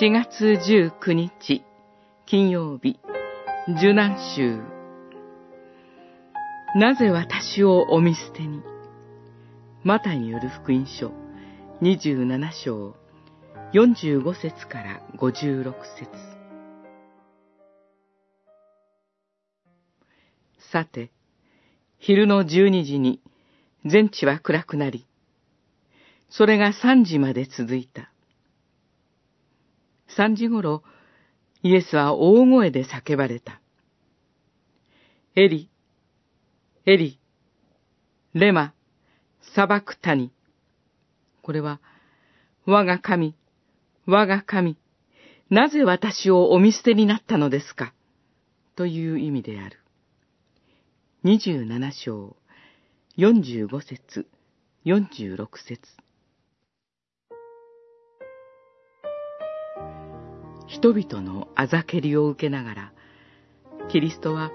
[0.00, 1.62] 4月19日
[2.26, 2.98] 金曜日
[3.78, 4.58] 受難週
[6.74, 8.60] なぜ私をお見捨てに？
[9.84, 11.12] マタによる福音書
[11.80, 12.96] 27章
[13.72, 16.10] 45節から56節。
[20.72, 21.12] さて、
[21.98, 23.20] 昼の12時に
[23.84, 25.06] 全地は暗くなり、
[26.30, 28.10] それが3時まで続いた。
[30.08, 30.82] 3時頃、
[31.62, 33.60] イエスは大声で叫ばれた。
[35.34, 35.68] エリ、
[36.86, 37.18] エリ、
[38.34, 38.74] レマ、
[39.40, 40.30] 砂漠谷。
[41.42, 41.80] これは、
[42.66, 43.34] 我が神、
[44.06, 44.76] 我が神、
[45.50, 47.92] なぜ私をお見捨てになったのですか？
[48.76, 49.78] という意味である。
[51.24, 52.36] 27章、
[53.16, 54.26] 45節、
[54.84, 55.80] 46節。
[60.84, 62.92] 人々のあざけりを受けながら、
[63.88, 64.50] キリストは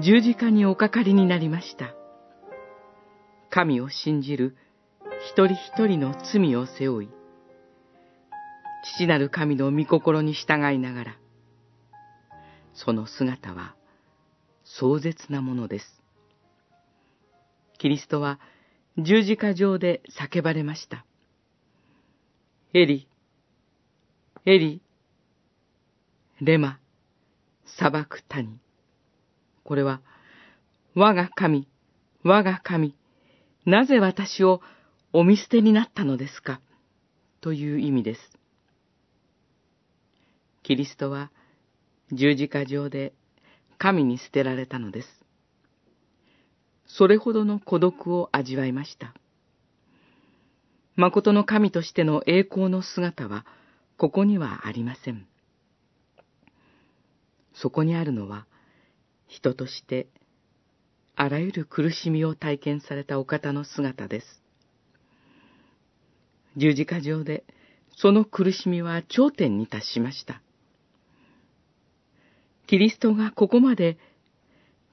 [0.00, 1.92] 十字架におかかりになりました。
[3.50, 4.56] 神を信じる
[5.32, 7.08] 一人一人の罪を背負い、
[8.96, 11.16] 父なる神の御心に従いながら、
[12.72, 13.74] その姿は
[14.62, 16.00] 壮絶なものです。
[17.78, 18.38] キリストは
[18.98, 21.04] 十字架上で叫ばれました。
[22.72, 23.08] エリ、
[24.46, 24.80] エリ、
[26.42, 26.78] レマ、
[27.66, 28.58] 砂漠谷。
[29.62, 30.00] これは、
[30.94, 31.68] 我が神、
[32.22, 32.96] 我が神、
[33.66, 34.62] なぜ私を
[35.12, 36.62] お見捨てになったのですか？
[37.42, 38.20] という意味です。
[40.62, 41.30] キリストは
[42.10, 43.12] 十字架上で
[43.76, 45.08] 神に捨てられたのです。
[46.86, 49.12] それほどの孤独を味わいました。
[50.96, 53.44] 誠の神としての栄光の姿は
[53.98, 55.26] ここにはありません。
[57.60, 58.46] そこにあるのは、
[59.26, 60.08] 人として
[61.14, 64.42] あらゆる苦しみを体験されたお方の姿です。
[66.56, 67.44] 十字架上で
[67.96, 70.40] その苦しみは頂点に達しました。
[72.66, 73.98] キリストがここまで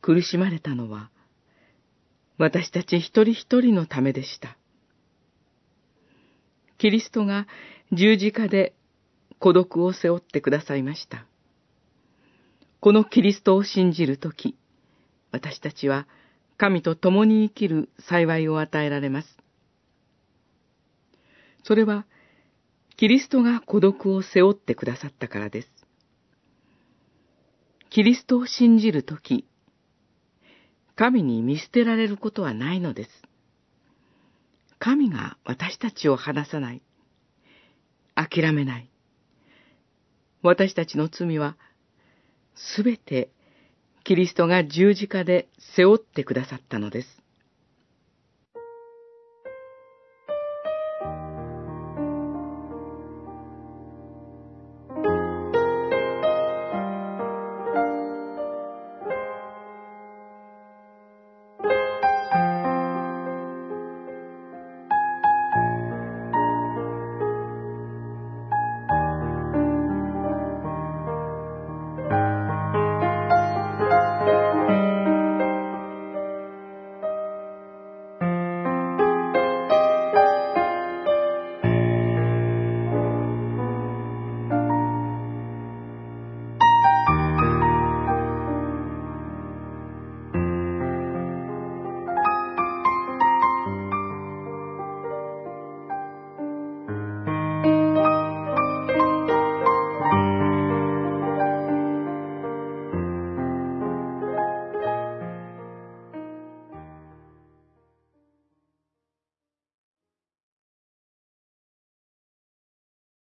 [0.00, 1.10] 苦しまれたのは、
[2.36, 4.56] 私たち一人一人のためでした。
[6.78, 7.46] キリストが
[7.92, 8.74] 十字架で
[9.38, 11.26] 孤独を背負ってくださいました。
[12.86, 14.56] このキリストを信じるとき、
[15.32, 16.06] 私たちは
[16.56, 19.38] 神と共に生きる幸いを与えられます。
[21.64, 22.06] それは、
[22.96, 25.68] キリストが孤独を背負ってくださったからです。
[27.90, 29.48] キリストを信じるとき、
[30.94, 33.10] 神に見捨てられることはないのです。
[34.78, 36.82] 神が私たちを離さない。
[38.14, 38.88] 諦めない。
[40.40, 41.56] 私たちの罪は、
[42.56, 43.30] すべて
[44.04, 47.25] キリストが十字架で背負ってくださったのです。